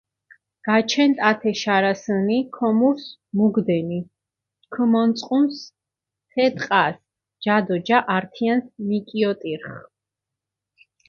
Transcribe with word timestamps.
გაჩენდჷ 0.65 1.19
ათე 1.29 1.51
შარასჷნი, 1.61 2.39
ქომურს 2.55 3.05
მუგჷდენი, 3.37 3.99
ქჷმონწყუნსჷ 4.73 5.63
თე 6.31 6.45
ტყასჷ, 6.55 6.99
ჯა 7.43 7.57
დო 7.65 7.75
ჯა 7.87 7.99
ართიანსჷ 8.15 8.71
მიკიოტირხჷ. 8.87 9.77